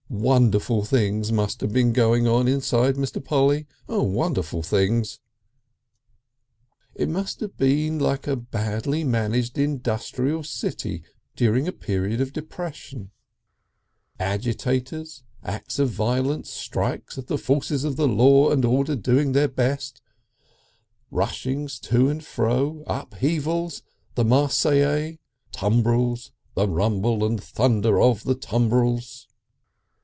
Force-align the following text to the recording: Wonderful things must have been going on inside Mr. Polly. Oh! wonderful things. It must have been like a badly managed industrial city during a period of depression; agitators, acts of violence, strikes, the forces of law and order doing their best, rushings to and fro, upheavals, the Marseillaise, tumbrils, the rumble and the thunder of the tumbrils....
Wonderful 0.13 0.83
things 0.83 1.31
must 1.31 1.61
have 1.61 1.71
been 1.71 1.93
going 1.93 2.27
on 2.27 2.45
inside 2.45 2.95
Mr. 2.95 3.23
Polly. 3.23 3.65
Oh! 3.87 4.03
wonderful 4.03 4.61
things. 4.61 5.21
It 6.93 7.07
must 7.07 7.39
have 7.39 7.55
been 7.55 7.97
like 7.97 8.27
a 8.27 8.35
badly 8.35 9.05
managed 9.05 9.57
industrial 9.57 10.43
city 10.43 11.01
during 11.37 11.65
a 11.65 11.71
period 11.71 12.19
of 12.19 12.33
depression; 12.33 13.11
agitators, 14.19 15.23
acts 15.45 15.79
of 15.79 15.91
violence, 15.91 16.49
strikes, 16.49 17.15
the 17.15 17.37
forces 17.37 17.85
of 17.85 17.97
law 17.97 18.51
and 18.51 18.65
order 18.65 18.97
doing 18.97 19.31
their 19.31 19.47
best, 19.47 20.01
rushings 21.09 21.79
to 21.79 22.09
and 22.09 22.25
fro, 22.25 22.83
upheavals, 22.85 23.81
the 24.15 24.25
Marseillaise, 24.25 25.19
tumbrils, 25.53 26.33
the 26.53 26.67
rumble 26.67 27.23
and 27.25 27.39
the 27.39 27.43
thunder 27.43 28.01
of 28.01 28.25
the 28.25 28.35
tumbrils.... 28.35 29.29